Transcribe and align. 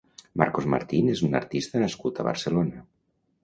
Marcos 0.43 0.67
Martín 0.73 1.11
és 1.17 1.21
un 1.29 1.39
artista 1.41 1.85
nascut 1.87 2.17
a 2.25 2.29
Barcelona. 2.33 2.87